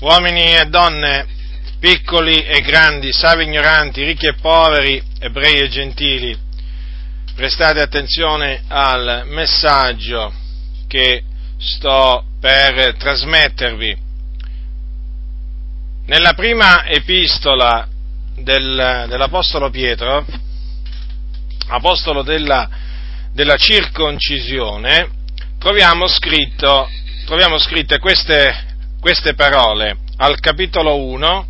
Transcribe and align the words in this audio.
uomini 0.00 0.54
e 0.54 0.66
donne, 0.66 1.26
piccoli 1.80 2.44
e 2.44 2.60
grandi, 2.60 3.12
savi 3.12 3.42
e 3.42 3.46
ignoranti, 3.46 4.04
ricchi 4.04 4.26
e 4.26 4.34
poveri, 4.34 5.02
ebrei 5.18 5.60
e 5.60 5.68
gentili, 5.68 6.36
prestate 7.34 7.80
attenzione 7.80 8.62
al 8.68 9.24
messaggio 9.26 10.32
che 10.86 11.24
sto 11.58 12.24
per 12.40 12.96
trasmettervi. 12.96 14.06
Nella 16.06 16.32
prima 16.32 16.86
epistola 16.86 17.86
del, 18.36 19.06
dell'Apostolo 19.08 19.68
Pietro, 19.68 20.24
apostolo 21.68 22.22
della, 22.22 22.68
della 23.32 23.56
circoncisione, 23.56 25.10
troviamo, 25.58 26.06
scritto, 26.06 26.88
troviamo 27.26 27.58
scritte 27.58 27.98
queste 27.98 28.67
queste 29.00 29.34
parole 29.34 29.96
al 30.16 30.40
capitolo 30.40 30.96
1, 30.96 31.46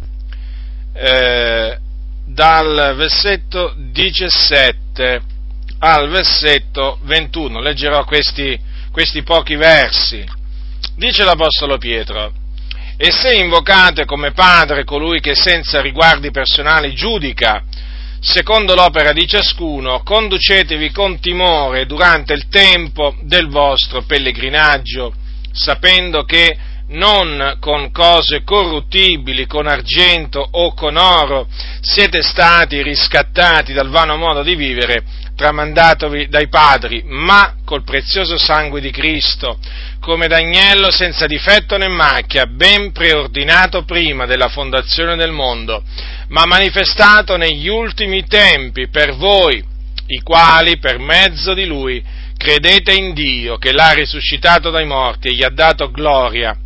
eh, 0.94 1.78
dal 2.26 2.94
versetto 2.96 3.74
17 3.76 5.36
al 5.80 6.08
versetto 6.08 6.98
21. 7.02 7.60
Leggerò 7.60 8.04
questi, 8.04 8.58
questi 8.90 9.22
pochi 9.22 9.54
versi. 9.54 10.24
Dice 10.96 11.24
l'Apostolo 11.24 11.78
Pietro, 11.78 12.32
e 12.96 13.12
se 13.12 13.34
invocate 13.34 14.04
come 14.04 14.32
Padre 14.32 14.84
colui 14.84 15.20
che 15.20 15.34
senza 15.34 15.80
riguardi 15.80 16.30
personali 16.30 16.94
giudica, 16.94 17.62
secondo 18.20 18.74
l'opera 18.74 19.12
di 19.12 19.26
ciascuno, 19.26 20.02
conducetevi 20.02 20.90
con 20.90 21.20
timore 21.20 21.86
durante 21.86 22.32
il 22.32 22.48
tempo 22.48 23.16
del 23.22 23.48
vostro 23.48 24.02
pellegrinaggio, 24.02 25.14
sapendo 25.52 26.24
che 26.24 26.56
non 26.88 27.56
con 27.60 27.90
cose 27.90 28.42
corruttibili, 28.44 29.46
con 29.46 29.66
argento 29.66 30.46
o 30.50 30.72
con 30.74 30.96
oro, 30.96 31.48
siete 31.80 32.22
stati 32.22 32.82
riscattati 32.82 33.72
dal 33.72 33.88
vano 33.88 34.16
modo 34.16 34.42
di 34.42 34.54
vivere 34.54 35.04
tramandatovi 35.36 36.28
dai 36.28 36.48
padri, 36.48 37.02
ma 37.04 37.54
col 37.64 37.84
prezioso 37.84 38.36
sangue 38.36 38.80
di 38.80 38.90
Cristo, 38.90 39.58
come 40.00 40.26
d'agnello 40.26 40.90
senza 40.90 41.26
difetto 41.26 41.76
né 41.76 41.88
macchia, 41.88 42.46
ben 42.46 42.90
preordinato 42.92 43.84
prima 43.84 44.26
della 44.26 44.48
fondazione 44.48 45.14
del 45.16 45.30
mondo, 45.30 45.82
ma 46.28 46.44
manifestato 46.46 47.36
negli 47.36 47.68
ultimi 47.68 48.26
tempi 48.26 48.88
per 48.88 49.14
voi, 49.14 49.62
i 50.06 50.20
quali 50.22 50.78
per 50.78 50.98
mezzo 50.98 51.54
di 51.54 51.66
lui 51.66 52.02
credete 52.36 52.92
in 52.92 53.12
Dio 53.12 53.58
che 53.58 53.72
l'ha 53.72 53.92
risuscitato 53.92 54.70
dai 54.70 54.86
morti 54.86 55.28
e 55.28 55.34
gli 55.34 55.42
ha 55.42 55.50
dato 55.50 55.90
gloria 55.90 56.56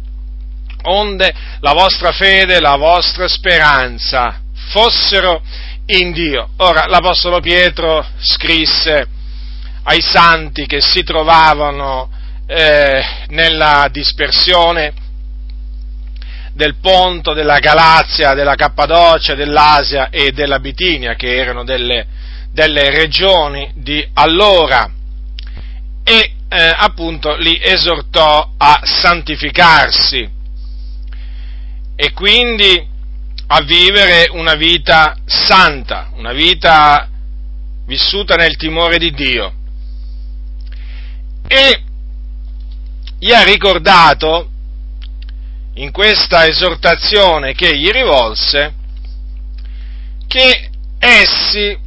onde 0.83 1.33
la 1.61 1.73
vostra 1.73 2.13
fede, 2.13 2.61
la 2.61 2.77
vostra 2.77 3.29
speranza 3.29 4.41
fossero 4.69 5.43
in 5.87 6.13
Dio. 6.13 6.51
Ora, 6.59 6.87
l'Apostolo 6.87 7.41
Pietro 7.41 8.05
scrisse 8.19 9.07
ai 9.85 10.01
santi 10.01 10.67
che 10.67 10.81
si 10.81 11.03
trovavano 11.03 12.11
eh, 12.47 13.03
nella 13.29 13.89
dispersione 13.91 14.93
del 16.55 16.77
Ponto, 16.77 17.33
della 17.33 17.59
Galazia, 17.59 18.35
della 18.35 18.55
Cappadocia, 18.55 19.35
dell'Asia 19.35 20.11
e 20.11 20.33
della 20.33 20.59
Bitinia, 20.59 21.15
che 21.15 21.35
erano 21.35 21.65
delle, 21.65 22.07
delle 22.53 22.91
regioni 22.91 23.73
di 23.75 24.07
allora, 24.15 24.91
e 26.05 26.33
eh, 26.49 26.75
appunto 26.77 27.37
li 27.37 27.59
esortò 27.63 28.53
a 28.59 28.81
santificarsi 28.83 30.41
e 32.03 32.13
quindi 32.15 32.85
a 33.47 33.61
vivere 33.61 34.29
una 34.33 34.57
vita 34.57 35.17
santa, 35.25 36.11
una 36.15 36.33
vita 36.33 37.09
vissuta 37.87 38.35
nel 38.35 38.57
timore 38.57 38.99
di 38.99 39.13
Dio. 39.13 39.53
E 41.47 41.83
gli 43.21 43.31
ha 43.31 43.45
ricordato 43.45 44.51
in 45.75 45.93
questa 45.93 46.45
esortazione 46.49 47.55
che 47.55 47.79
gli 47.79 47.89
rivolse 47.89 48.75
che 50.27 50.71
essi 50.99 51.79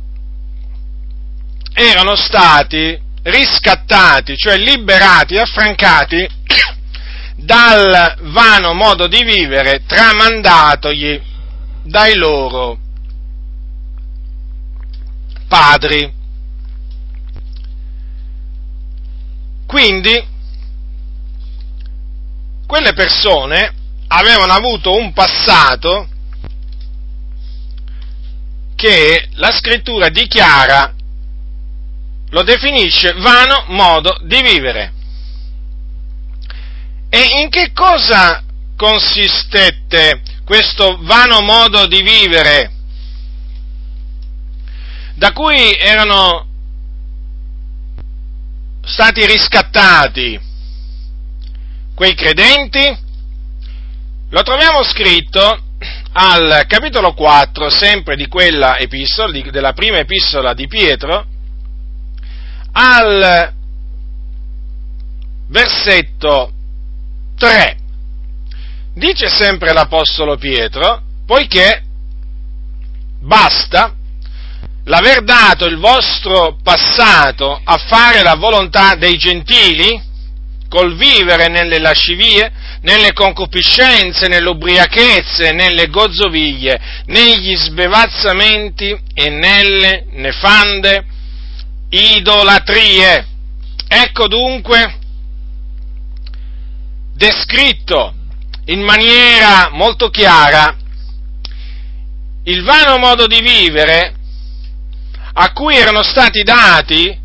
erano 1.73 2.15
stati 2.15 2.97
riscattati, 3.23 4.37
cioè 4.37 4.55
liberati, 4.55 5.35
affrancati 5.35 6.25
dal 7.45 8.17
vano 8.21 8.73
modo 8.73 9.07
di 9.07 9.23
vivere 9.23 9.83
tramandatogli 9.85 11.21
dai 11.83 12.15
loro 12.15 12.79
padri. 15.47 16.11
Quindi, 19.67 20.27
quelle 22.65 22.93
persone 22.93 23.73
avevano 24.07 24.53
avuto 24.53 24.95
un 24.95 25.13
passato 25.13 26.09
che 28.75 29.29
la 29.33 29.51
scrittura 29.51 30.09
dichiara, 30.09 30.93
lo 32.29 32.43
definisce 32.43 33.13
vano 33.13 33.65
modo 33.67 34.17
di 34.23 34.41
vivere. 34.41 34.94
E 37.15 37.39
in 37.39 37.49
che 37.49 37.71
cosa 37.71 38.43
consistette 38.75 40.21
questo 40.43 40.97
vano 40.99 41.39
modo 41.43 41.87
di 41.87 42.01
vivere 42.01 42.71
da 45.13 45.31
cui 45.31 45.77
erano 45.77 46.45
stati 48.83 49.25
riscattati 49.25 50.37
quei 51.95 52.15
credenti? 52.15 52.97
Lo 54.31 54.41
troviamo 54.41 54.83
scritto 54.83 55.57
al 56.11 56.65
capitolo 56.67 57.13
4, 57.13 57.69
sempre 57.69 58.17
di 58.17 58.27
quella 58.27 58.77
epistola, 58.77 59.31
della 59.51 59.71
prima 59.71 59.99
epistola 59.99 60.53
di 60.53 60.67
Pietro, 60.67 61.25
al 62.73 63.53
versetto 65.47 66.49
3. 67.37 67.77
Dice 68.93 69.27
sempre 69.27 69.73
l'Apostolo 69.73 70.37
Pietro, 70.37 71.01
poiché 71.25 71.81
basta 73.21 73.93
l'aver 74.85 75.23
dato 75.23 75.65
il 75.65 75.77
vostro 75.77 76.57
passato 76.63 77.59
a 77.63 77.77
fare 77.77 78.21
la 78.21 78.35
volontà 78.35 78.95
dei 78.95 79.17
gentili, 79.17 80.01
col 80.69 80.95
vivere 80.95 81.47
nelle 81.47 81.79
lascivie, 81.79 82.51
nelle 82.81 83.13
concupiscenze, 83.13 84.27
nelle 84.27 84.49
ubriachezze, 84.49 85.51
nelle 85.51 85.87
gozzoviglie, 85.87 87.03
negli 87.05 87.55
sbevazzamenti 87.55 88.97
e 89.13 89.29
nelle 89.29 90.05
nefande 90.11 91.05
idolatrie. 91.89 93.25
Ecco 93.87 94.27
dunque 94.27 94.99
descritto 97.15 98.13
in 98.65 98.81
maniera 98.81 99.69
molto 99.71 100.09
chiara 100.09 100.75
il 102.43 102.63
vano 102.63 102.97
modo 102.97 103.25
di 103.25 103.39
vivere 103.39 104.13
a 105.33 105.51
cui 105.53 105.75
erano 105.75 106.03
stati 106.03 106.43
dati 106.43 107.19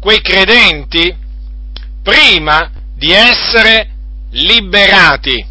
quei 0.00 0.20
credenti 0.20 1.14
prima 2.02 2.70
di 2.94 3.10
essere 3.10 3.90
liberati. 4.30 5.44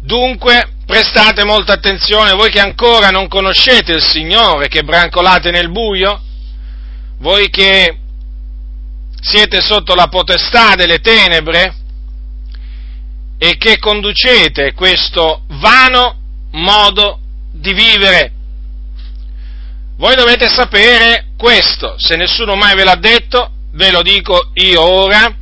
Dunque 0.00 0.74
prestate 0.84 1.44
molta 1.44 1.72
attenzione, 1.72 2.32
voi 2.32 2.50
che 2.50 2.60
ancora 2.60 3.10
non 3.10 3.28
conoscete 3.28 3.92
il 3.92 4.02
Signore, 4.02 4.68
che 4.68 4.82
brancolate 4.82 5.50
nel 5.50 5.70
buio, 5.70 6.20
voi 7.18 7.48
che 7.48 8.01
siete 9.22 9.60
sotto 9.60 9.94
la 9.94 10.08
potestà 10.08 10.74
delle 10.74 10.98
tenebre 10.98 11.76
e 13.38 13.56
che 13.56 13.78
conducete 13.78 14.72
questo 14.74 15.44
vano 15.46 16.16
modo 16.50 17.20
di 17.52 17.72
vivere. 17.72 18.32
Voi 19.96 20.16
dovete 20.16 20.48
sapere 20.48 21.28
questo, 21.36 21.94
se 21.98 22.16
nessuno 22.16 22.56
mai 22.56 22.74
ve 22.74 22.82
l'ha 22.82 22.96
detto, 22.96 23.50
ve 23.72 23.92
lo 23.92 24.02
dico 24.02 24.50
io 24.54 24.82
ora, 24.82 25.32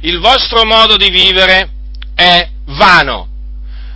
il 0.00 0.18
vostro 0.18 0.64
modo 0.64 0.96
di 0.96 1.10
vivere 1.10 1.70
è 2.14 2.48
vano. 2.66 3.28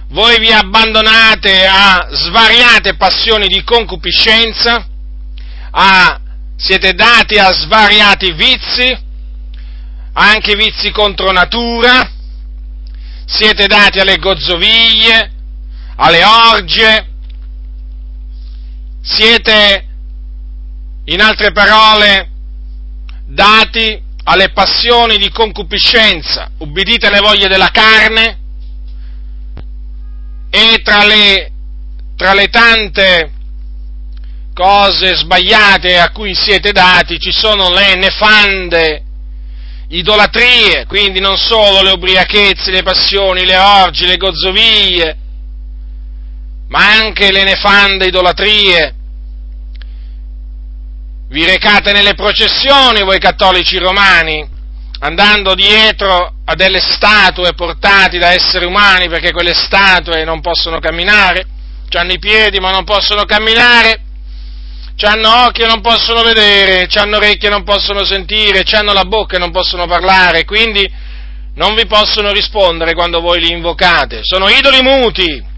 Voi 0.08 0.38
vi 0.38 0.52
abbandonate 0.52 1.66
a 1.66 2.08
svariate 2.10 2.96
passioni 2.96 3.46
di 3.46 3.62
concupiscenza, 3.62 4.86
a, 5.70 6.20
siete 6.56 6.92
dati 6.92 7.38
a 7.38 7.50
svariati 7.52 8.32
vizi, 8.32 9.08
anche 10.12 10.54
vizi 10.54 10.90
contro 10.90 11.30
natura, 11.30 12.10
siete 13.26 13.66
dati 13.66 14.00
alle 14.00 14.16
gozzoviglie, 14.16 15.30
alle 15.96 16.24
orge, 16.24 17.08
siete, 19.02 19.86
in 21.04 21.20
altre 21.20 21.52
parole, 21.52 22.28
dati 23.26 24.02
alle 24.24 24.50
passioni 24.50 25.16
di 25.16 25.30
concupiscenza, 25.30 26.50
ubbidite 26.58 27.06
alle 27.06 27.20
voglie 27.20 27.48
della 27.48 27.70
carne. 27.70 28.38
E 30.50 30.80
tra 30.82 31.04
le, 31.04 31.52
tra 32.16 32.34
le 32.34 32.48
tante 32.48 33.32
cose 34.52 35.14
sbagliate 35.14 35.98
a 35.98 36.10
cui 36.10 36.34
siete 36.34 36.72
dati 36.72 37.20
ci 37.20 37.30
sono 37.30 37.70
le 37.70 37.94
nefande 37.94 39.04
idolatrie, 39.90 40.86
quindi 40.86 41.20
non 41.20 41.36
solo 41.36 41.82
le 41.82 41.90
ubriachezze, 41.90 42.70
le 42.70 42.82
passioni, 42.82 43.44
le 43.44 43.56
orgi, 43.56 44.06
le 44.06 44.16
gozzovie, 44.16 45.16
ma 46.68 46.92
anche 46.92 47.32
le 47.32 47.42
nefande 47.42 48.06
idolatrie. 48.06 48.94
Vi 51.28 51.44
recate 51.44 51.92
nelle 51.92 52.14
processioni 52.14 53.02
voi 53.02 53.18
cattolici 53.18 53.78
romani, 53.78 54.48
andando 55.00 55.54
dietro 55.54 56.34
a 56.44 56.54
delle 56.54 56.80
statue 56.80 57.54
portate 57.54 58.18
da 58.18 58.32
esseri 58.32 58.66
umani, 58.66 59.08
perché 59.08 59.32
quelle 59.32 59.54
statue 59.54 60.24
non 60.24 60.40
possono 60.40 60.78
camminare, 60.78 61.46
hanno 61.92 62.12
i 62.12 62.18
piedi 62.20 62.60
ma 62.60 62.70
non 62.70 62.84
possono 62.84 63.24
camminare, 63.24 64.02
hanno 65.06 65.46
occhi 65.46 65.62
e 65.62 65.66
non 65.66 65.80
possono 65.80 66.22
vedere, 66.22 66.88
hanno 66.94 67.16
orecchie 67.16 67.48
e 67.48 67.50
non 67.50 67.64
possono 67.64 68.04
sentire, 68.04 68.64
hanno 68.72 68.92
la 68.92 69.04
bocca 69.04 69.36
e 69.36 69.38
non 69.38 69.50
possono 69.50 69.86
parlare, 69.86 70.44
quindi 70.44 70.88
non 71.54 71.74
vi 71.74 71.86
possono 71.86 72.32
rispondere 72.32 72.94
quando 72.94 73.20
voi 73.20 73.40
li 73.40 73.50
invocate. 73.52 74.20
Sono 74.22 74.48
idoli 74.48 74.82
muti. 74.82 75.48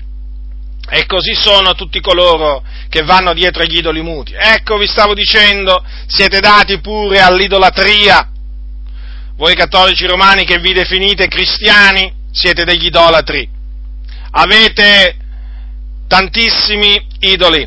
E 0.91 1.07
così 1.07 1.33
sono 1.33 1.75
tutti 1.75 2.01
coloro 2.01 2.63
che 2.89 3.03
vanno 3.03 3.33
dietro 3.33 3.63
agli 3.63 3.77
idoli 3.77 4.03
muti. 4.03 4.35
Ecco, 4.37 4.77
vi 4.77 4.87
stavo 4.87 5.15
dicendo, 5.15 5.83
siete 6.07 6.41
dati 6.41 6.81
pure 6.81 7.21
all'idolatria. 7.21 8.29
Voi 9.37 9.55
cattolici 9.55 10.07
romani 10.07 10.45
che 10.45 10.59
vi 10.59 10.73
definite 10.73 11.29
cristiani, 11.29 12.13
siete 12.31 12.65
degli 12.65 12.87
idolatri. 12.87 13.49
Avete 14.33 15.17
tantissimi 16.09 17.07
idoli, 17.21 17.67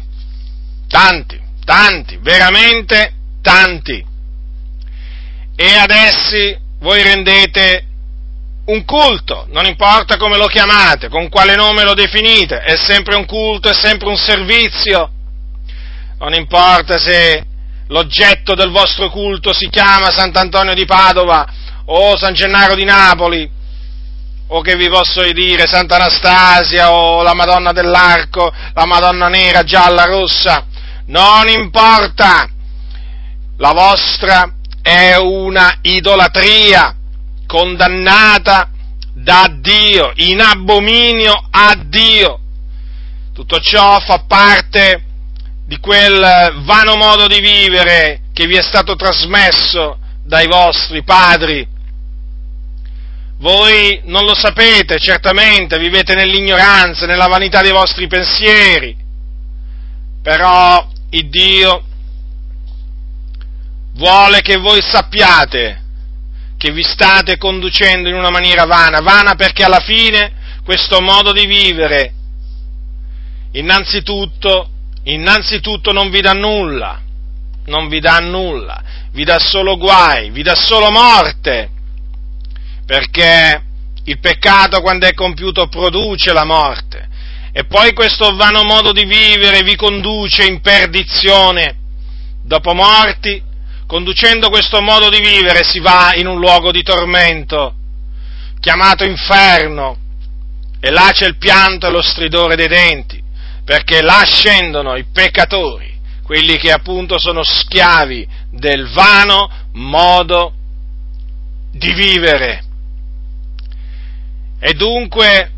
tanti 0.88 1.44
tanti, 1.66 2.18
veramente 2.22 3.14
tanti. 3.42 4.06
E 5.58 5.76
ad 5.78 5.90
essi 5.90 6.58
voi 6.80 7.02
rendete 7.02 7.88
un 8.66 8.84
culto, 8.86 9.48
non 9.50 9.66
importa 9.66 10.18
come 10.18 10.38
lo 10.38 10.48
chiamate, 10.48 11.10
con 11.10 11.30
quale 11.30 11.56
nome 11.56 11.84
lo 11.84 11.94
definite, 11.94 12.60
è 12.60 12.76
sempre 12.76 13.16
un 13.16 13.26
culto, 13.26 13.70
è 13.70 13.74
sempre 13.74 14.08
un 14.08 14.18
servizio. 14.18 15.10
Non 16.20 16.34
importa 16.34 16.98
se 16.98 17.44
l'oggetto 17.88 18.56
del 18.56 18.72
vostro 18.72 19.10
culto 19.10 19.54
si 19.54 19.70
chiama 19.70 20.10
Sant'Antonio 20.10 20.74
di 20.74 20.86
Padova 20.86 21.46
o 21.86 22.18
San 22.18 22.34
Gennaro 22.34 22.74
di 22.74 22.84
Napoli, 22.84 23.50
o 24.48 24.62
che 24.62 24.76
vi 24.76 24.90
posso 24.90 25.22
dire 25.32 25.68
Santa 25.68 25.96
Anastasia 25.96 26.92
o 26.92 27.22
la 27.22 27.34
Madonna 27.34 27.72
dell'Arco, 27.72 28.52
la 28.74 28.86
Madonna 28.86 29.28
nera, 29.28 29.64
gialla, 29.64 30.06
rossa, 30.06 30.66
non 31.08 31.48
importa, 31.48 32.50
la 33.58 33.72
vostra 33.72 34.56
è 34.82 35.16
una 35.16 35.78
idolatria 35.82 36.96
condannata 37.46 38.70
da 39.14 39.48
Dio, 39.60 40.12
in 40.16 40.42
abominio 40.42 41.34
a 41.50 41.76
Dio. 41.86 42.40
Tutto 43.34 43.60
ciò 43.60 44.00
fa 44.00 44.24
parte 44.28 45.04
di 45.66 45.78
quel 45.80 46.62
vano 46.64 46.96
modo 46.96 47.28
di 47.28 47.40
vivere 47.40 48.22
che 48.34 48.46
vi 48.46 48.56
è 48.56 48.62
stato 48.62 48.96
trasmesso 48.96 49.98
dai 50.24 50.48
vostri 50.48 51.04
padri. 51.04 51.68
Voi 53.38 54.02
non 54.06 54.24
lo 54.24 54.34
sapete, 54.34 54.98
certamente, 54.98 55.78
vivete 55.78 56.16
nell'ignoranza, 56.16 57.06
nella 57.06 57.28
vanità 57.28 57.62
dei 57.62 57.72
vostri 57.72 58.08
pensieri, 58.08 58.96
però 60.22 60.88
il 61.16 61.30
Dio 61.30 61.84
vuole 63.94 64.42
che 64.42 64.58
voi 64.58 64.82
sappiate 64.82 65.84
che 66.58 66.72
vi 66.72 66.84
state 66.84 67.38
conducendo 67.38 68.10
in 68.10 68.16
una 68.16 68.30
maniera 68.30 68.66
vana, 68.66 69.00
vana 69.00 69.36
perché 69.36 69.64
alla 69.64 69.80
fine 69.80 70.34
questo 70.64 71.00
modo 71.00 71.32
di 71.32 71.46
vivere 71.46 72.14
innanzitutto, 73.52 74.70
innanzitutto 75.04 75.94
non 75.94 76.10
vi 76.10 76.20
dà 76.20 76.34
nulla, 76.34 77.02
non 77.66 77.88
vi 77.88 78.00
dà 78.00 78.20
nulla, 78.20 78.84
vi 79.12 79.24
dà 79.24 79.40
solo 79.40 79.78
guai, 79.78 80.32
vi 80.32 80.44
dà 80.44 80.56
solo 80.56 80.92
morte, 80.92 81.70
perché 82.86 83.64
il 84.04 84.20
peccato 84.20 84.82
quando 84.82 85.08
è 85.08 85.14
compiuto 85.14 85.68
produce 85.68 86.34
la 86.34 86.44
morte 86.44 87.14
e 87.58 87.64
poi 87.64 87.94
questo 87.94 88.36
vano 88.36 88.66
modo 88.66 88.92
di 88.92 89.06
vivere 89.06 89.62
vi 89.62 89.78
conduce 89.78 90.46
in 90.46 90.60
perdizione. 90.60 91.78
Dopo 92.44 92.74
morti, 92.74 93.42
conducendo 93.88 94.50
questo 94.50 94.82
modo 94.82 95.08
di 95.08 95.22
vivere 95.22 95.64
si 95.64 95.80
va 95.80 96.14
in 96.16 96.28
un 96.28 96.38
luogo 96.38 96.74
di 96.74 96.84
tormento, 96.84 97.76
chiamato 98.60 99.06
inferno, 99.06 99.98
e 100.82 100.92
là 100.92 101.12
c'è 101.14 101.28
il 101.28 101.38
pianto 101.38 101.88
e 101.88 101.92
lo 101.92 102.02
stridore 102.02 102.58
dei 102.58 102.68
denti, 102.68 103.24
perché 103.64 104.02
là 104.02 104.24
scendono 104.26 104.98
i 104.98 105.06
peccatori, 105.06 105.98
quelli 106.24 106.58
che 106.58 106.74
appunto 106.74 107.18
sono 107.18 107.42
schiavi 107.42 108.28
del 108.52 108.90
vano 108.90 109.50
modo 109.76 110.52
di 111.72 111.94
vivere. 111.94 112.64
E 114.60 114.74
dunque, 114.74 115.52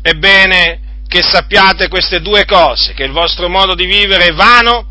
ebbene, 0.00 0.80
che 1.12 1.20
sappiate 1.22 1.88
queste 1.88 2.22
due 2.22 2.46
cose, 2.46 2.94
che 2.94 3.04
il 3.04 3.12
vostro 3.12 3.50
modo 3.50 3.74
di 3.74 3.84
vivere 3.84 4.28
è 4.28 4.32
vano, 4.32 4.86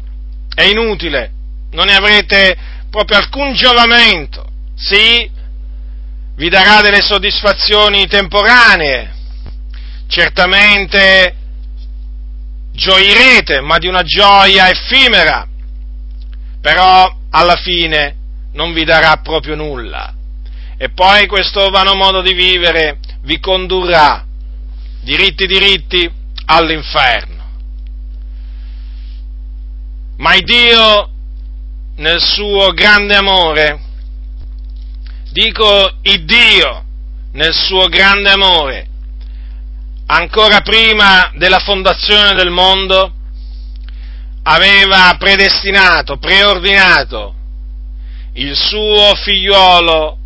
è 0.53 0.61
inutile, 0.61 1.31
non 1.71 1.87
ne 1.87 1.95
avrete 1.95 2.55
proprio 2.91 3.17
alcun 3.17 3.53
giovamento, 3.53 4.47
sì, 4.75 5.27
vi 6.35 6.47
darà 6.47 6.81
delle 6.81 7.01
soddisfazioni 7.01 8.05
temporanee, 8.05 9.11
certamente 10.05 11.35
gioirete, 12.71 13.59
ma 13.61 13.79
di 13.79 13.87
una 13.87 14.03
gioia 14.03 14.69
effimera, 14.69 15.47
però 16.61 17.17
alla 17.31 17.55
fine 17.55 18.15
non 18.53 18.73
vi 18.73 18.83
darà 18.83 19.17
proprio 19.23 19.55
nulla. 19.55 20.13
E 20.77 20.89
poi 20.91 21.25
questo 21.25 21.71
vano 21.71 21.95
modo 21.95 22.21
di 22.21 22.33
vivere 22.33 22.99
vi 23.23 23.39
condurrà 23.39 24.25
diritti 25.01 25.45
diritti 25.45 26.09
all'inferno. 26.45 27.39
Ma 30.17 30.37
Dio, 30.37 31.09
nel 31.95 32.21
suo 32.21 32.71
grande 32.71 33.15
amore, 33.15 33.79
dico 35.31 35.97
il 36.03 36.25
Dio, 36.25 36.83
nel 37.33 37.53
suo 37.53 37.87
grande 37.87 38.29
amore, 38.29 38.87
ancora 40.07 40.61
prima 40.61 41.31
della 41.35 41.59
fondazione 41.59 42.33
del 42.35 42.49
mondo, 42.49 43.13
aveva 44.43 45.15
predestinato, 45.17 46.17
preordinato 46.17 47.35
il 48.33 48.55
suo 48.55 49.13
figliuolo 49.15 50.17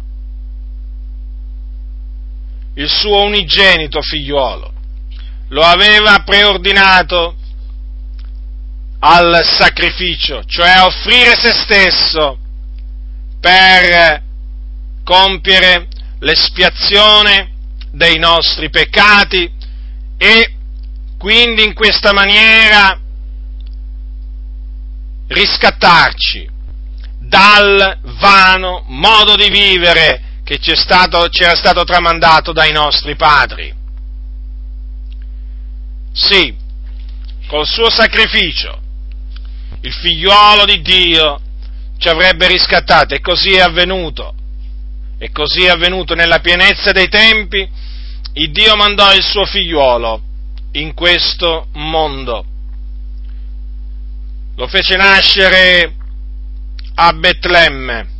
il 2.75 2.89
suo 2.89 3.21
unigenito 3.23 4.01
figliuolo, 4.01 4.73
lo 5.49 5.61
aveva 5.61 6.19
preordinato 6.25 7.35
al 8.99 9.41
sacrificio, 9.43 10.43
cioè 10.45 10.69
a 10.69 10.85
offrire 10.85 11.35
se 11.35 11.53
stesso 11.53 12.39
per 13.39 14.23
compiere 15.03 15.87
l'espiazione 16.19 17.51
dei 17.91 18.17
nostri 18.17 18.69
peccati 18.69 19.51
e 20.17 20.53
quindi 21.17 21.63
in 21.63 21.73
questa 21.73 22.11
maniera 22.13 22.99
riscattarci 25.27 26.49
dal 27.19 27.99
vano 28.19 28.83
modo 28.87 29.35
di 29.35 29.49
vivere 29.49 30.24
che 30.45 30.59
stato, 30.75 31.27
era 31.31 31.55
stato 31.55 31.83
tramandato 31.83 32.53
dai 32.53 32.71
nostri 32.71 33.15
padri. 33.15 33.73
Sì, 36.13 36.55
col 37.47 37.65
suo 37.65 37.89
sacrificio 37.89 38.79
il 39.81 39.91
figliuolo 39.91 40.65
di 40.65 40.81
Dio 40.81 41.41
ci 41.97 42.07
avrebbe 42.07 42.47
riscattato 42.47 43.15
e 43.15 43.21
così 43.21 43.53
è 43.53 43.61
avvenuto. 43.61 44.33
E 45.17 45.31
così 45.31 45.63
è 45.63 45.69
avvenuto 45.69 46.13
nella 46.13 46.39
pienezza 46.39 46.91
dei 46.91 47.07
tempi 47.07 47.67
il 48.33 48.51
Dio 48.51 48.75
mandò 48.75 49.13
il 49.13 49.23
suo 49.23 49.45
figliuolo 49.45 50.21
in 50.73 50.93
questo 50.93 51.67
mondo. 51.73 52.45
Lo 54.55 54.67
fece 54.67 54.95
nascere 54.95 55.95
a 56.95 57.13
Betlemme 57.13 58.13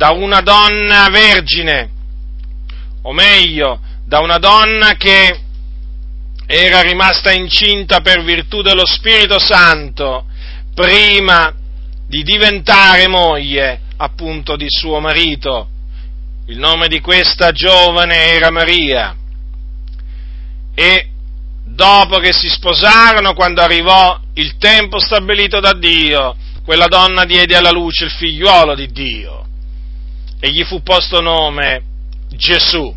da 0.00 0.12
una 0.12 0.40
donna 0.40 1.10
vergine, 1.10 1.90
o 3.02 3.12
meglio, 3.12 3.80
da 4.06 4.20
una 4.20 4.38
donna 4.38 4.94
che 4.94 5.42
era 6.46 6.80
rimasta 6.80 7.32
incinta 7.32 8.00
per 8.00 8.24
virtù 8.24 8.62
dello 8.62 8.86
Spirito 8.86 9.38
Santo 9.38 10.24
prima 10.74 11.52
di 12.08 12.22
diventare 12.22 13.08
moglie 13.08 13.82
appunto 13.98 14.56
di 14.56 14.68
suo 14.70 15.00
marito. 15.00 15.68
Il 16.46 16.56
nome 16.56 16.88
di 16.88 17.00
questa 17.00 17.52
giovane 17.52 18.32
era 18.32 18.50
Maria. 18.50 19.14
E 20.74 21.08
dopo 21.66 22.20
che 22.20 22.32
si 22.32 22.48
sposarono, 22.48 23.34
quando 23.34 23.60
arrivò 23.60 24.18
il 24.32 24.56
tempo 24.56 24.98
stabilito 24.98 25.60
da 25.60 25.74
Dio, 25.74 26.34
quella 26.64 26.86
donna 26.86 27.26
diede 27.26 27.54
alla 27.54 27.70
luce 27.70 28.04
il 28.06 28.10
figliuolo 28.10 28.74
di 28.74 28.86
Dio 28.90 29.40
e 30.40 30.50
gli 30.50 30.64
fu 30.64 30.82
posto 30.82 31.20
nome 31.20 31.82
Gesù, 32.30 32.92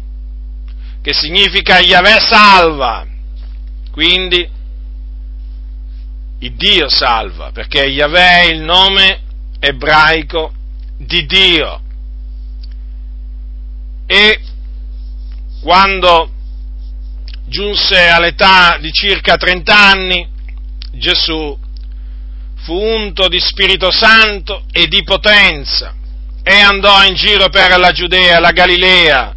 che 1.01 1.13
significa 1.13 1.79
Yahweh 1.79 2.19
salva. 2.21 3.05
Quindi 3.91 4.49
il 6.39 6.53
Dio 6.53 6.89
salva, 6.89 7.51
perché 7.51 7.83
Yahweh 7.83 8.41
è 8.41 8.45
il 8.45 8.61
nome 8.61 9.21
ebraico 9.59 10.53
di 10.97 11.25
Dio. 11.25 11.81
E 14.05 14.39
quando 15.61 16.31
giunse 17.45 18.07
all'età 18.07 18.77
di 18.79 18.91
circa 18.91 19.35
30 19.35 19.77
anni, 19.77 20.27
Gesù 20.93 21.59
fu 22.63 22.73
unto 22.73 23.27
di 23.27 23.39
Spirito 23.39 23.91
Santo 23.91 24.63
e 24.71 24.87
di 24.87 25.03
potenza 25.03 25.95
e 26.43 26.59
andò 26.59 27.03
in 27.05 27.15
giro 27.15 27.47
per 27.47 27.77
la 27.77 27.91
Giudea, 27.91 28.39
la 28.39 28.51
Galilea, 28.51 29.33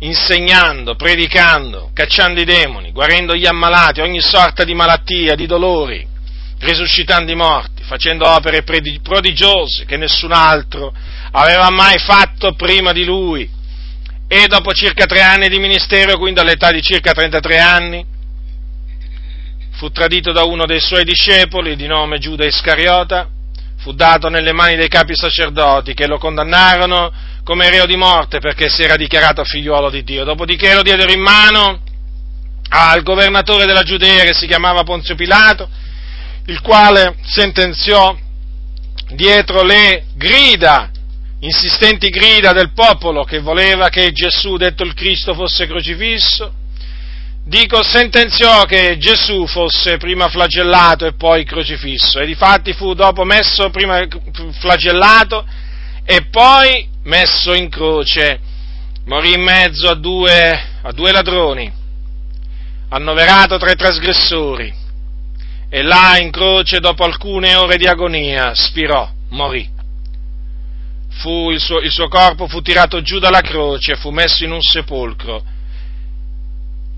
insegnando, 0.00 0.94
predicando, 0.94 1.90
cacciando 1.94 2.40
i 2.40 2.44
demoni, 2.44 2.92
guarendo 2.92 3.34
gli 3.34 3.46
ammalati, 3.46 4.00
ogni 4.00 4.20
sorta 4.20 4.62
di 4.62 4.74
malattia, 4.74 5.34
di 5.34 5.46
dolori, 5.46 6.06
risuscitando 6.60 7.32
i 7.32 7.34
morti, 7.34 7.82
facendo 7.82 8.28
opere 8.28 8.62
prodigiose 8.62 9.86
che 9.86 9.96
nessun 9.96 10.32
altro 10.32 10.92
aveva 11.32 11.70
mai 11.70 11.98
fatto 11.98 12.54
prima 12.54 12.92
di 12.92 13.04
lui. 13.04 13.56
E 14.28 14.46
dopo 14.46 14.72
circa 14.72 15.06
tre 15.06 15.22
anni 15.22 15.48
di 15.48 15.58
ministero, 15.58 16.18
quindi 16.18 16.40
all'età 16.40 16.70
di 16.70 16.82
circa 16.82 17.12
33 17.12 17.58
anni, 17.58 18.04
fu 19.72 19.88
tradito 19.90 20.32
da 20.32 20.44
uno 20.44 20.66
dei 20.66 20.80
suoi 20.80 21.04
discepoli 21.04 21.74
di 21.74 21.86
nome 21.86 22.18
Giuda 22.18 22.44
Iscariota, 22.44 23.30
fu 23.88 23.94
dato 23.94 24.28
nelle 24.28 24.52
mani 24.52 24.76
dei 24.76 24.88
capi 24.88 25.16
sacerdoti 25.16 25.94
che 25.94 26.06
lo 26.06 26.18
condannarono 26.18 27.10
come 27.42 27.70
reo 27.70 27.86
di 27.86 27.96
morte 27.96 28.38
perché 28.38 28.68
si 28.68 28.82
era 28.82 28.96
dichiarato 28.96 29.44
figliuolo 29.44 29.88
di 29.88 30.04
Dio. 30.04 30.24
Dopodiché 30.24 30.74
lo 30.74 30.82
diedero 30.82 31.10
in 31.10 31.22
mano 31.22 31.80
al 32.68 33.02
governatore 33.02 33.64
della 33.64 33.84
Giudea 33.84 34.24
che 34.24 34.34
si 34.34 34.46
chiamava 34.46 34.82
Ponzio 34.82 35.14
Pilato, 35.14 35.70
il 36.44 36.60
quale 36.60 37.16
sentenziò 37.22 38.14
dietro 39.12 39.62
le 39.62 40.04
grida, 40.16 40.90
insistenti 41.40 42.10
grida 42.10 42.52
del 42.52 42.72
popolo 42.74 43.24
che 43.24 43.38
voleva 43.38 43.88
che 43.88 44.12
Gesù, 44.12 44.58
detto 44.58 44.82
il 44.82 44.92
Cristo, 44.92 45.32
fosse 45.32 45.66
crocifisso, 45.66 46.52
dico, 47.48 47.82
sentenziò 47.82 48.64
che 48.64 48.98
Gesù 48.98 49.46
fosse 49.46 49.96
prima 49.96 50.28
flagellato 50.28 51.06
e 51.06 51.14
poi 51.14 51.44
crocifisso, 51.44 52.20
e 52.20 52.26
difatti 52.26 52.74
fu 52.74 52.92
dopo 52.92 53.24
messo 53.24 53.70
prima 53.70 54.06
flagellato 54.60 55.46
e 56.04 56.26
poi 56.30 56.86
messo 57.04 57.54
in 57.54 57.70
croce, 57.70 58.38
morì 59.06 59.32
in 59.32 59.42
mezzo 59.42 59.88
a 59.88 59.94
due, 59.94 60.62
a 60.82 60.92
due 60.92 61.10
ladroni, 61.10 61.72
annoverato 62.90 63.56
tra 63.56 63.70
i 63.70 63.76
trasgressori, 63.76 64.72
e 65.70 65.82
là 65.82 66.18
in 66.18 66.30
croce, 66.30 66.80
dopo 66.80 67.04
alcune 67.04 67.54
ore 67.54 67.76
di 67.76 67.86
agonia, 67.86 68.54
spirò, 68.54 69.10
morì. 69.30 69.76
Il, 71.20 71.60
suo, 71.60 71.80
il 71.80 71.90
suo 71.90 72.08
corpo 72.08 72.46
fu 72.46 72.60
tirato 72.60 73.00
giù 73.00 73.18
dalla 73.18 73.40
croce, 73.40 73.96
fu 73.96 74.10
messo 74.10 74.44
in 74.44 74.52
un 74.52 74.60
sepolcro, 74.60 75.42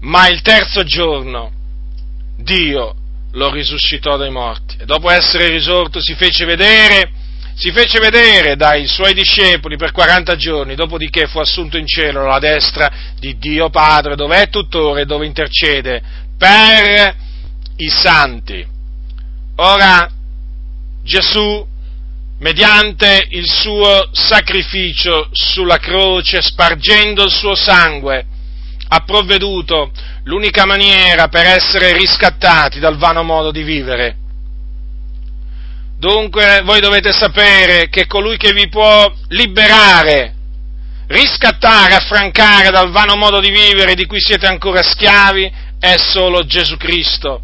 ma 0.01 0.29
il 0.29 0.41
terzo 0.43 0.83
giorno 0.83 1.53
Dio 2.37 2.95
lo 3.33 3.51
risuscitò 3.51 4.17
dai 4.17 4.31
morti 4.31 4.77
e 4.79 4.85
dopo 4.85 5.11
essere 5.11 5.49
risorto 5.49 6.01
si 6.01 6.15
fece 6.15 6.45
vedere, 6.45 7.11
si 7.55 7.71
fece 7.71 8.01
vedere 8.01 8.57
dai 8.57 8.87
suoi 8.87 9.15
discepoli 9.15 9.77
per 9.77 9.93
40 9.93 10.37
giorni, 10.37 10.75
dopodiché 10.75 11.27
fu 11.27 11.39
assunto 11.39 11.77
in 11.77 11.87
cielo 11.87 12.23
alla 12.23 12.39
destra 12.39 12.91
di 13.19 13.37
Dio 13.39 13.69
Padre, 13.69 14.17
dove 14.17 14.43
è 14.43 14.49
tuttora 14.49 15.01
e 15.01 15.05
dove 15.05 15.27
intercede 15.27 16.03
per 16.37 17.15
i 17.77 17.89
santi. 17.89 18.67
Ora 19.57 20.11
Gesù, 21.05 21.67
mediante 22.39 23.27
il 23.31 23.49
suo 23.49 24.09
sacrificio 24.13 25.29
sulla 25.33 25.77
croce, 25.77 26.41
spargendo 26.41 27.25
il 27.25 27.31
suo 27.31 27.55
sangue, 27.55 28.25
ha 28.93 29.01
provveduto 29.05 29.93
l'unica 30.25 30.67
maniera 30.67 31.29
per 31.29 31.47
essere 31.47 31.93
riscattati 31.93 32.81
dal 32.81 32.97
vano 32.97 33.23
modo 33.23 33.53
di 33.53 33.63
vivere. 33.63 34.17
Dunque 35.97 36.63
voi 36.65 36.81
dovete 36.81 37.13
sapere 37.13 37.89
che 37.89 38.07
colui 38.07 38.37
che 38.37 38.53
vi 38.53 38.69
può 38.69 39.13
liberare, 39.29 40.35
riscattare, 41.07 41.95
affrancare 41.95 42.71
dal 42.71 42.91
vano 42.91 43.17
modo 43.17 43.39
di 43.39 43.51
vivere 43.51 43.95
di 43.95 44.07
cui 44.07 44.21
siete 44.21 44.47
ancora 44.47 44.83
schiavi 44.83 45.53
è 45.79 45.95
solo 45.97 46.45
Gesù 46.45 46.77
Cristo, 46.77 47.43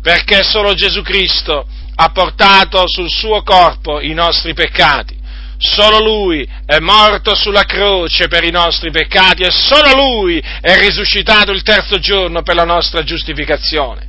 perché 0.00 0.42
solo 0.44 0.72
Gesù 0.72 1.02
Cristo 1.02 1.66
ha 1.96 2.08
portato 2.10 2.84
sul 2.86 3.10
suo 3.10 3.42
corpo 3.42 4.00
i 4.00 4.14
nostri 4.14 4.54
peccati 4.54 5.15
Solo 5.58 6.00
Lui 6.00 6.46
è 6.66 6.78
morto 6.78 7.34
sulla 7.34 7.64
croce 7.64 8.28
per 8.28 8.44
i 8.44 8.50
nostri 8.50 8.90
peccati 8.90 9.42
e 9.42 9.50
solo 9.50 9.94
Lui 9.94 10.38
è 10.38 10.78
risuscitato 10.78 11.50
il 11.52 11.62
terzo 11.62 11.98
giorno 11.98 12.42
per 12.42 12.54
la 12.54 12.64
nostra 12.64 13.02
giustificazione. 13.02 14.08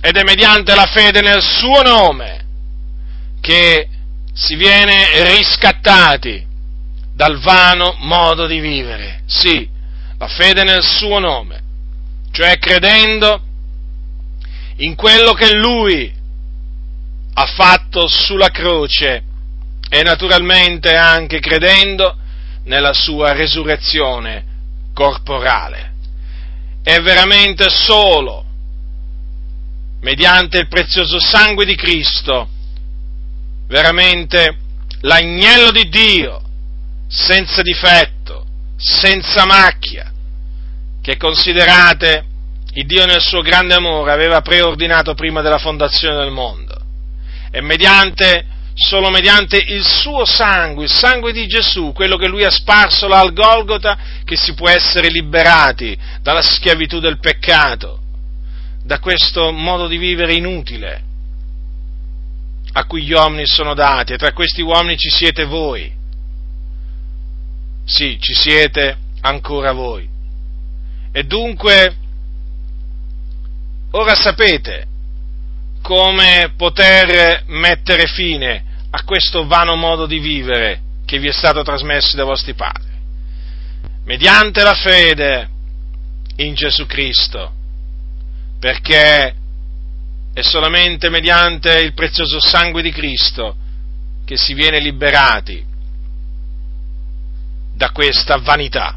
Ed 0.00 0.16
è 0.16 0.22
mediante 0.22 0.74
la 0.74 0.86
fede 0.86 1.20
nel 1.20 1.42
suo 1.42 1.82
nome 1.82 2.44
che 3.40 3.88
si 4.32 4.54
viene 4.54 5.22
riscattati 5.34 6.46
dal 7.14 7.38
vano 7.40 7.96
modo 7.98 8.46
di 8.46 8.60
vivere. 8.60 9.22
Sì, 9.26 9.68
la 10.18 10.28
fede 10.28 10.62
nel 10.64 10.82
suo 10.82 11.18
nome, 11.18 11.60
cioè 12.30 12.58
credendo 12.58 13.42
in 14.76 14.94
quello 14.94 15.32
che 15.32 15.54
Lui 15.54 16.12
ha 17.34 17.46
fatto 17.46 18.06
sulla 18.08 18.48
croce 18.48 19.24
e 19.94 20.02
naturalmente 20.02 20.96
anche 20.96 21.38
credendo 21.38 22.16
nella 22.64 22.94
sua 22.94 23.34
resurrezione 23.34 24.42
corporale. 24.94 25.92
È 26.82 26.98
veramente 27.00 27.68
solo 27.68 28.42
mediante 30.00 30.56
il 30.56 30.68
prezioso 30.68 31.20
sangue 31.20 31.66
di 31.66 31.74
Cristo, 31.74 32.48
veramente 33.66 34.56
l'agnello 35.02 35.70
di 35.70 35.86
Dio, 35.90 36.40
senza 37.06 37.60
difetto, 37.60 38.46
senza 38.78 39.44
macchia, 39.44 40.10
che 41.02 41.18
considerate 41.18 42.24
il 42.72 42.86
Dio 42.86 43.04
nel 43.04 43.20
suo 43.20 43.42
grande 43.42 43.74
amore 43.74 44.10
aveva 44.10 44.40
preordinato 44.40 45.12
prima 45.12 45.42
della 45.42 45.58
fondazione 45.58 46.16
del 46.16 46.30
mondo. 46.30 46.80
E 47.50 47.60
mediante 47.60 48.46
solo 48.74 49.10
mediante 49.10 49.56
il 49.56 49.86
suo 49.86 50.24
sangue, 50.24 50.84
il 50.84 50.90
sangue 50.90 51.32
di 51.32 51.46
Gesù, 51.46 51.92
quello 51.92 52.16
che 52.16 52.28
lui 52.28 52.44
ha 52.44 52.50
sparso 52.50 53.06
là 53.06 53.20
al 53.20 53.32
Golgota, 53.32 53.98
che 54.24 54.36
si 54.36 54.54
può 54.54 54.68
essere 54.68 55.08
liberati 55.08 55.96
dalla 56.22 56.42
schiavitù 56.42 56.98
del 56.98 57.18
peccato, 57.18 58.00
da 58.84 58.98
questo 58.98 59.52
modo 59.52 59.86
di 59.86 59.98
vivere 59.98 60.34
inutile 60.34 61.02
a 62.74 62.84
cui 62.86 63.02
gli 63.02 63.12
uomini 63.12 63.46
sono 63.46 63.74
dati, 63.74 64.14
e 64.14 64.16
tra 64.16 64.32
questi 64.32 64.62
uomini 64.62 64.96
ci 64.96 65.10
siete 65.10 65.44
voi. 65.44 65.92
Sì, 67.84 68.16
ci 68.18 68.32
siete 68.32 68.96
ancora 69.20 69.72
voi. 69.72 70.08
E 71.12 71.24
dunque, 71.24 71.96
ora 73.90 74.14
sapete 74.14 74.86
come 75.82 76.54
poter 76.56 77.44
mettere 77.48 78.06
fine 78.06 78.64
a 78.90 79.04
questo 79.04 79.46
vano 79.46 79.76
modo 79.76 80.06
di 80.06 80.18
vivere 80.18 80.80
che 81.04 81.18
vi 81.18 81.28
è 81.28 81.32
stato 81.32 81.62
trasmesso 81.62 82.16
dai 82.16 82.24
vostri 82.24 82.54
padri. 82.54 82.90
Mediante 84.04 84.62
la 84.62 84.74
fede 84.74 85.48
in 86.36 86.54
Gesù 86.54 86.86
Cristo, 86.86 87.52
perché 88.58 89.34
è 90.32 90.40
solamente 90.40 91.10
mediante 91.10 91.80
il 91.80 91.92
prezioso 91.92 92.40
sangue 92.40 92.80
di 92.80 92.90
Cristo 92.90 93.56
che 94.24 94.36
si 94.36 94.54
viene 94.54 94.80
liberati 94.80 95.62
da 97.74 97.90
questa 97.90 98.38
vanità. 98.38 98.96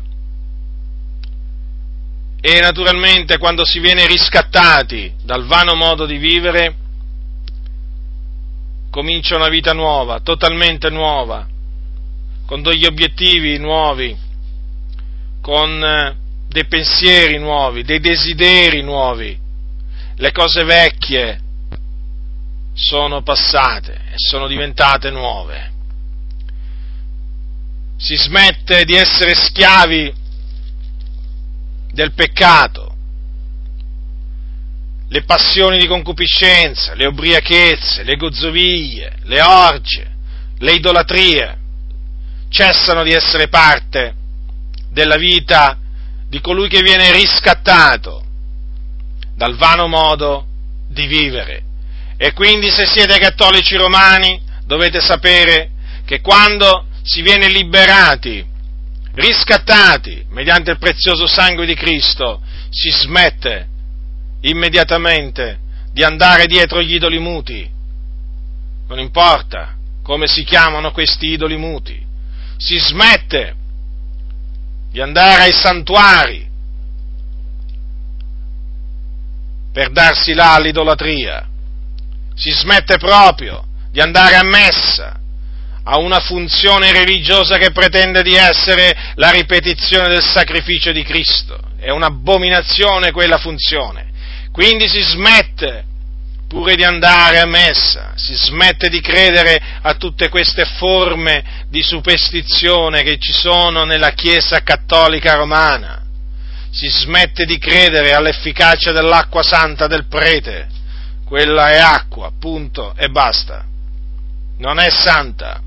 E 2.48 2.60
naturalmente 2.60 3.40
quando 3.40 3.66
si 3.66 3.80
viene 3.80 4.06
riscattati 4.06 5.12
dal 5.24 5.48
vano 5.48 5.74
modo 5.74 6.06
di 6.06 6.18
vivere, 6.18 6.76
comincia 8.92 9.36
una 9.36 9.48
vita 9.48 9.74
nuova, 9.74 10.20
totalmente 10.20 10.92
nuova, 10.92 11.48
con 12.46 12.62
degli 12.62 12.86
obiettivi 12.86 13.58
nuovi, 13.58 14.16
con 15.42 15.84
eh, 15.84 16.16
dei 16.48 16.68
pensieri 16.68 17.40
nuovi, 17.40 17.82
dei 17.82 18.00
desideri 18.00 18.84
nuovi. 18.84 19.36
Le 20.16 20.32
cose 20.32 20.64
vecchie 20.66 21.40
sono 22.76 23.24
passate 23.24 23.94
e 24.12 24.18
sono 24.18 24.46
diventate 24.46 25.10
nuove. 25.10 25.72
Si 27.98 28.16
smette 28.16 28.86
di 28.86 28.94
essere 28.94 29.34
schiavi 29.34 30.24
del 31.96 32.12
peccato, 32.12 32.94
le 35.08 35.24
passioni 35.24 35.78
di 35.78 35.88
concupiscenza, 35.88 36.94
le 36.94 37.08
ubriachezze, 37.08 38.04
le 38.04 38.18
gozzoviglie, 38.18 39.20
le 39.24 39.42
orge, 39.42 40.12
le 40.58 40.74
idolatrie 40.74 41.58
cessano 42.50 43.02
di 43.04 43.14
essere 43.14 43.48
parte 43.48 44.14
della 44.90 45.16
vita 45.16 45.78
di 46.28 46.42
colui 46.42 46.68
che 46.68 46.82
viene 46.82 47.14
riscattato 47.14 48.24
dal 49.34 49.56
vano 49.56 49.88
modo 49.88 50.48
di 50.90 51.08
vivere. 51.08 51.64
E 52.18 52.34
quindi 52.34 52.70
se 52.72 52.86
siete 52.86 53.18
cattolici 53.20 53.78
romani 53.78 54.42
dovete 54.66 55.00
sapere 55.00 55.70
che 56.06 56.20
quando 56.20 56.88
si 57.04 57.22
viene 57.22 57.48
liberati, 57.48 58.46
riscattati 59.16 60.26
mediante 60.30 60.72
il 60.72 60.78
prezioso 60.78 61.28
sangue 61.28 61.66
di 61.66 61.74
Cristo, 61.74 62.42
si 62.70 62.90
smette 62.90 63.68
immediatamente 64.42 65.60
di 65.92 66.04
andare 66.04 66.46
dietro 66.46 66.82
gli 66.82 66.94
idoli 66.94 67.20
muti. 67.20 67.70
Non 68.88 69.00
importa 69.00 69.76
come 70.04 70.28
si 70.28 70.44
chiamano 70.44 70.92
questi 70.92 71.30
idoli 71.30 71.58
muti. 71.58 72.04
Si 72.58 72.78
smette 72.78 73.56
di 74.92 75.02
andare 75.02 75.44
ai 75.44 75.52
santuari 75.52 76.48
per 79.74 79.92
darsi 79.92 80.34
là 80.34 80.54
all'idolatria. 80.54 81.48
Si 82.36 82.52
smette 82.52 82.98
proprio 82.98 83.66
di 83.92 84.00
andare 84.00 84.36
a 84.36 84.44
messa, 84.44 85.20
a 85.88 85.98
una 85.98 86.20
funzione 86.20 86.92
religiosa 86.92 87.58
che 87.58 87.72
pretende 87.72 88.24
di 88.24 88.34
essere 88.34 89.14
la 89.16 89.30
ripetizione 89.30 90.10
del 90.10 90.24
sacrificio 90.24 90.92
di 90.92 91.04
Cristo. 91.04 91.60
È 91.80 91.92
un'abominazione 91.92 93.12
quella 93.12 93.38
funzione. 93.38 94.12
Quindi 94.52 94.88
si 94.88 95.02
smette 95.02 95.86
pure 96.48 96.76
di 96.76 96.84
andare 96.84 97.40
a 97.40 97.46
messa, 97.46 98.14
si 98.16 98.34
smette 98.34 98.90
di 98.90 99.02
credere 99.02 99.60
a 99.82 99.94
tutte 99.96 100.30
queste 100.30 100.66
forme 100.66 101.66
di 101.70 101.84
superstizione 101.84 103.04
che 103.04 103.18
ci 103.20 103.34
sono 103.34 103.84
nella 103.84 104.12
Chiesa 104.12 104.62
cattolica 104.64 105.36
romana, 105.36 106.04
si 106.72 106.88
smette 106.88 107.46
di 107.46 107.58
credere 107.58 108.14
all'efficacia 108.14 108.92
dell'acqua 108.92 109.44
santa 109.44 109.88
del 109.88 110.08
prete, 110.08 110.68
quella 111.26 111.72
è 111.72 111.78
acqua, 111.78 112.32
punto 112.40 112.94
e 112.96 113.10
basta, 113.10 113.66
non 114.60 114.80
è 114.80 114.90
santa, 114.90 115.62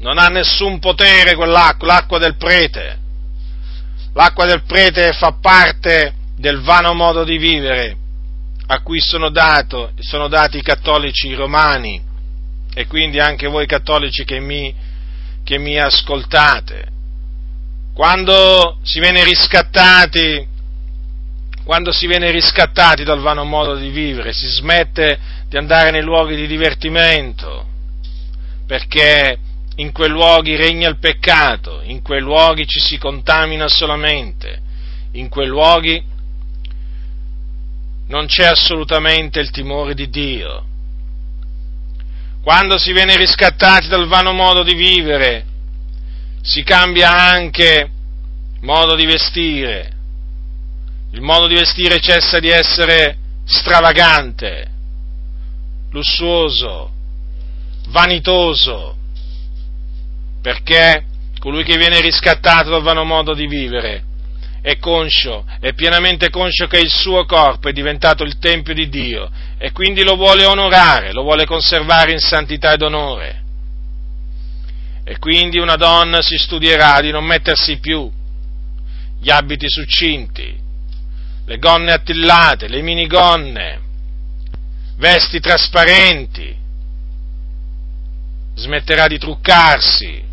non 0.00 0.18
ha 0.18 0.26
nessun 0.26 0.78
potere 0.78 1.34
quell'acqua, 1.34 1.86
l'acqua 1.86 2.18
del 2.18 2.36
prete, 2.36 2.98
l'acqua 4.14 4.46
del 4.46 4.62
prete 4.64 5.12
fa 5.12 5.36
parte 5.40 6.14
del 6.36 6.60
vano 6.60 6.94
modo 6.94 7.22
di 7.22 7.36
vivere 7.36 7.96
a 8.66 8.80
cui 8.82 9.00
sono, 9.00 9.30
dato, 9.30 9.92
sono 9.98 10.28
dati 10.28 10.58
i 10.58 10.62
cattolici 10.62 11.34
romani 11.34 12.00
e 12.72 12.86
quindi 12.86 13.18
anche 13.18 13.48
voi 13.48 13.66
cattolici 13.66 14.24
che 14.24 14.40
mi, 14.40 14.74
che 15.44 15.58
mi 15.58 15.78
ascoltate. 15.78 16.86
Quando 17.92 18.78
si 18.82 19.00
viene 19.00 19.24
riscattati, 19.24 20.46
quando 21.64 21.92
si 21.92 22.06
viene 22.06 22.30
riscattati 22.30 23.02
dal 23.04 23.20
vano 23.20 23.44
modo 23.44 23.74
di 23.74 23.90
vivere, 23.90 24.32
si 24.32 24.46
smette 24.46 25.18
di 25.48 25.56
andare 25.56 25.90
nei 25.90 26.02
luoghi 26.02 26.36
di 26.36 26.46
divertimento, 26.46 27.66
perché 28.66 29.38
in 29.80 29.92
quei 29.92 30.10
luoghi 30.10 30.56
regna 30.56 30.88
il 30.88 30.98
peccato, 30.98 31.80
in 31.82 32.02
quei 32.02 32.20
luoghi 32.20 32.66
ci 32.66 32.78
si 32.78 32.98
contamina 32.98 33.66
solamente, 33.66 34.60
in 35.12 35.30
quei 35.30 35.46
luoghi 35.46 36.02
non 38.08 38.26
c'è 38.26 38.44
assolutamente 38.44 39.40
il 39.40 39.50
timore 39.50 39.94
di 39.94 40.10
Dio. 40.10 40.66
Quando 42.42 42.78
si 42.78 42.92
viene 42.92 43.16
riscattati 43.16 43.88
dal 43.88 44.06
vano 44.06 44.32
modo 44.32 44.62
di 44.62 44.74
vivere, 44.74 45.46
si 46.42 46.62
cambia 46.62 47.10
anche 47.10 47.90
modo 48.60 48.94
di 48.94 49.06
vestire. 49.06 49.92
Il 51.12 51.22
modo 51.22 51.46
di 51.46 51.54
vestire 51.54 52.00
cessa 52.00 52.38
di 52.38 52.48
essere 52.48 53.16
stravagante, 53.44 54.70
lussuoso, 55.90 56.90
vanitoso, 57.88 58.96
perché 60.40 61.04
colui 61.38 61.64
che 61.64 61.76
viene 61.76 62.00
riscattato 62.00 62.70
dal 62.70 62.82
vano 62.82 63.04
modo 63.04 63.34
di 63.34 63.46
vivere 63.46 64.04
è 64.62 64.78
conscio, 64.78 65.46
è 65.58 65.72
pienamente 65.72 66.28
conscio 66.28 66.66
che 66.66 66.78
il 66.78 66.90
suo 66.90 67.24
corpo 67.24 67.68
è 67.68 67.72
diventato 67.72 68.24
il 68.24 68.38
Tempio 68.38 68.74
di 68.74 68.88
Dio 68.88 69.30
e 69.56 69.72
quindi 69.72 70.02
lo 70.02 70.16
vuole 70.16 70.44
onorare, 70.44 71.12
lo 71.12 71.22
vuole 71.22 71.46
conservare 71.46 72.12
in 72.12 72.20
santità 72.20 72.72
ed 72.72 72.82
onore. 72.82 73.42
E 75.02 75.18
quindi 75.18 75.58
una 75.58 75.76
donna 75.76 76.20
si 76.20 76.36
studierà 76.36 77.00
di 77.00 77.10
non 77.10 77.24
mettersi 77.24 77.78
più 77.78 78.10
gli 79.18 79.30
abiti 79.30 79.68
succinti, 79.68 80.58
le 81.46 81.58
gonne 81.58 81.92
attillate, 81.92 82.68
le 82.68 82.82
minigonne, 82.82 83.80
vesti 84.96 85.40
trasparenti, 85.40 86.54
smetterà 88.54 89.06
di 89.06 89.18
truccarsi, 89.18 90.28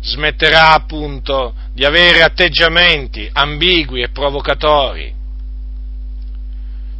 smetterà 0.00 0.72
appunto 0.72 1.54
di 1.72 1.84
avere 1.84 2.22
atteggiamenti 2.22 3.28
ambigui 3.32 4.02
e 4.02 4.10
provocatori, 4.10 5.12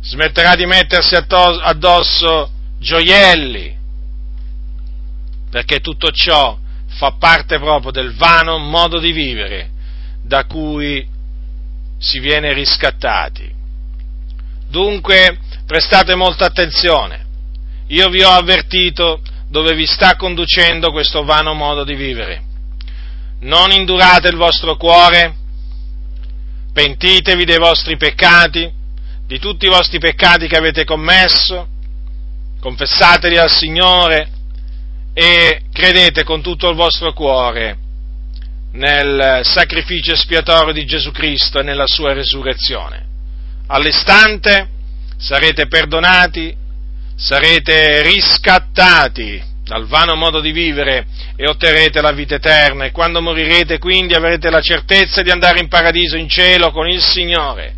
smetterà 0.00 0.54
di 0.54 0.66
mettersi 0.66 1.14
addosso 1.14 2.50
gioielli, 2.78 3.76
perché 5.50 5.80
tutto 5.80 6.10
ciò 6.10 6.58
fa 6.86 7.12
parte 7.12 7.58
proprio 7.58 7.92
del 7.92 8.14
vano 8.14 8.58
modo 8.58 8.98
di 8.98 9.12
vivere 9.12 9.70
da 10.22 10.44
cui 10.44 11.06
si 11.98 12.18
viene 12.18 12.52
riscattati. 12.52 13.56
Dunque 14.68 15.38
prestate 15.66 16.14
molta 16.14 16.46
attenzione, 16.46 17.26
io 17.86 18.08
vi 18.08 18.22
ho 18.22 18.30
avvertito 18.30 19.22
dove 19.48 19.74
vi 19.74 19.86
sta 19.86 20.16
conducendo 20.16 20.90
questo 20.90 21.24
vano 21.24 21.54
modo 21.54 21.84
di 21.84 21.94
vivere 21.94 22.47
non 23.40 23.70
indurate 23.70 24.28
il 24.28 24.36
vostro 24.36 24.76
cuore, 24.76 25.34
pentitevi 26.72 27.44
dei 27.44 27.58
vostri 27.58 27.96
peccati, 27.96 28.70
di 29.26 29.38
tutti 29.38 29.66
i 29.66 29.70
vostri 29.70 29.98
peccati 29.98 30.48
che 30.48 30.56
avete 30.56 30.84
commesso, 30.84 31.68
confessateli 32.60 33.36
al 33.36 33.50
Signore 33.50 34.30
e 35.12 35.62
credete 35.72 36.24
con 36.24 36.42
tutto 36.42 36.68
il 36.68 36.76
vostro 36.76 37.12
cuore 37.12 37.78
nel 38.72 39.40
sacrificio 39.44 40.12
espiatorio 40.12 40.72
di 40.72 40.84
Gesù 40.84 41.10
Cristo 41.10 41.60
e 41.60 41.62
nella 41.62 41.86
sua 41.86 42.12
resurrezione. 42.12 43.06
All'istante 43.66 44.68
sarete 45.16 45.66
perdonati, 45.66 46.54
sarete 47.16 48.02
riscattati 48.02 49.47
dal 49.68 49.86
vano 49.86 50.16
modo 50.16 50.40
di 50.40 50.50
vivere 50.50 51.06
e 51.36 51.46
otterrete 51.46 52.00
la 52.00 52.12
vita 52.12 52.36
eterna 52.36 52.86
e 52.86 52.90
quando 52.90 53.20
morirete 53.20 53.78
quindi 53.78 54.14
avrete 54.14 54.48
la 54.48 54.62
certezza 54.62 55.20
di 55.20 55.30
andare 55.30 55.60
in 55.60 55.68
paradiso, 55.68 56.16
in 56.16 56.26
cielo 56.26 56.70
con 56.70 56.88
il 56.88 57.02
Signore. 57.02 57.74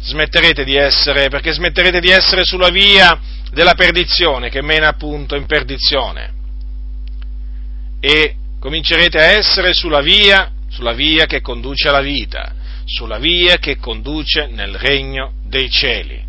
Smetterete 0.00 0.64
di 0.64 0.74
essere, 0.74 1.28
perché 1.28 1.52
smetterete 1.52 2.00
di 2.00 2.10
essere 2.10 2.44
sulla 2.44 2.70
via 2.70 3.18
della 3.52 3.74
perdizione 3.74 4.50
che 4.50 4.62
mena 4.62 4.88
appunto 4.88 5.36
in 5.36 5.46
perdizione 5.46 6.32
e 8.00 8.34
comincerete 8.58 9.18
a 9.18 9.26
essere 9.26 9.72
sulla 9.72 10.00
via, 10.00 10.50
sulla 10.68 10.92
via 10.92 11.26
che 11.26 11.40
conduce 11.40 11.88
alla 11.88 12.02
vita, 12.02 12.52
sulla 12.84 13.18
via 13.18 13.58
che 13.58 13.76
conduce 13.76 14.48
nel 14.48 14.74
regno 14.74 15.34
dei 15.46 15.70
cieli. 15.70 16.22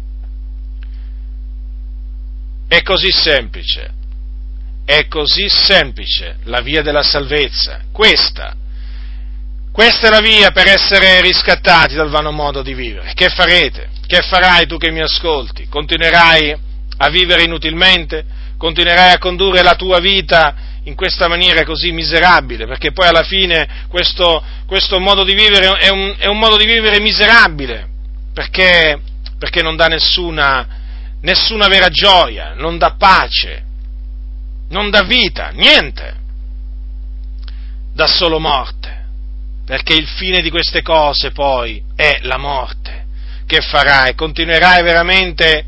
È 2.68 2.82
così 2.84 3.12
semplice, 3.12 4.04
è 4.86 5.08
così 5.08 5.48
semplice 5.50 6.38
la 6.44 6.62
via 6.62 6.84
della 6.84 7.02
salvezza, 7.02 7.82
questa. 7.92 8.56
Questa 9.72 10.08
è 10.08 10.10
la 10.10 10.22
via 10.22 10.52
per 10.52 10.68
essere 10.68 11.20
riscattati 11.20 11.96
dal 11.96 12.10
vano 12.10 12.32
modo 12.32 12.62
di 12.62 12.74
vivere. 12.74 13.12
Che 13.14 13.28
farete? 13.30 13.90
Che 14.08 14.22
farai 14.22 14.68
tu 14.68 14.78
che 14.78 14.92
mi 14.92 15.02
ascolti? 15.02 15.68
Continuerai 15.68 16.56
a 16.98 17.10
vivere 17.10 17.44
inutilmente? 17.44 18.24
Continuerai 18.58 19.12
a 19.12 19.18
condurre 19.18 19.64
la 19.64 19.76
tua 19.76 20.00
vita 20.00 20.56
in 20.84 20.96
questa 20.96 21.28
maniera 21.28 21.66
così 21.66 21.92
miserabile? 21.92 22.68
Perché 22.68 22.94
poi 22.94 23.08
alla 23.08 23.24
fine 23.24 23.68
questo, 23.90 24.42
questo 24.66 25.00
modo 25.00 25.24
di 25.24 25.34
vivere 25.34 25.78
è 25.78 25.90
un, 25.90 26.16
è 26.18 26.28
un, 26.28 26.38
modo 26.38 26.56
di 26.56 26.66
vivere 26.66 27.00
miserabile, 27.00 27.90
perché, 28.34 29.02
perché 29.38 29.62
non 29.62 29.76
dà 29.76 29.88
nessuna, 29.88 30.68
nessuna 31.22 31.68
vera 31.68 31.90
gioia, 31.90 32.54
non 32.56 32.78
dà 32.78 32.96
pace, 32.98 33.64
non 34.76 34.90
dà 34.90 35.04
vita, 35.04 35.52
niente, 35.52 36.16
dà 37.94 38.08
solo 38.08 38.40
morte, 38.40 39.06
perché 39.66 39.94
il 39.94 40.06
fine 40.06 40.42
di 40.42 40.50
queste 40.50 40.82
cose 40.82 41.32
poi 41.32 41.82
è 41.96 42.20
la 42.24 42.38
morte. 42.38 43.06
Che 43.46 43.62
farai? 43.62 44.16
Continuerai 44.16 44.84
veramente 44.84 45.66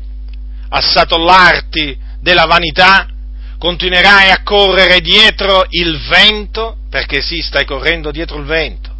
a 0.68 0.80
satollarti 0.82 1.98
della 2.20 2.44
vanità? 2.44 3.08
Continuerai 3.56 4.30
a 4.30 4.42
correre 4.42 5.00
dietro 5.00 5.64
il 5.70 5.98
vento? 6.06 6.76
Perché 6.90 7.22
sì, 7.22 7.40
stai 7.40 7.64
correndo 7.64 8.10
dietro 8.10 8.36
il 8.36 8.44
vento. 8.44 8.94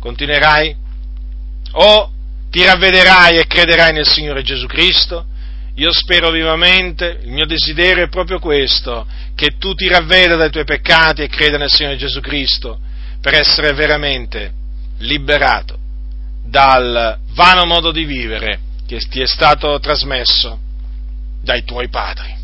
Continuerai? 0.00 0.74
O 1.72 2.12
ti 2.50 2.64
ravvederai 2.64 3.36
e 3.36 3.46
crederai 3.46 3.92
nel 3.92 4.06
Signore 4.06 4.42
Gesù 4.42 4.66
Cristo? 4.66 5.26
Io 5.78 5.92
spero 5.92 6.30
vivamente, 6.30 7.20
il 7.22 7.30
mio 7.30 7.46
desiderio 7.46 8.04
è 8.04 8.08
proprio 8.08 8.40
questo, 8.40 9.06
che 9.36 9.58
tu 9.58 9.74
ti 9.74 9.86
ravveda 9.86 10.34
dai 10.34 10.50
tuoi 10.50 10.64
peccati 10.64 11.22
e 11.22 11.28
creda 11.28 11.56
nel 11.56 11.70
Signore 11.70 11.96
Gesù 11.96 12.20
Cristo 12.20 12.80
per 13.20 13.34
essere 13.34 13.72
veramente 13.74 14.52
liberato 14.98 15.78
dal 16.44 17.18
vano 17.30 17.64
modo 17.64 17.92
di 17.92 18.04
vivere 18.04 18.58
che 18.88 18.98
ti 19.08 19.20
è 19.20 19.26
stato 19.26 19.78
trasmesso 19.78 20.58
dai 21.42 21.62
tuoi 21.62 21.88
padri. 21.88 22.37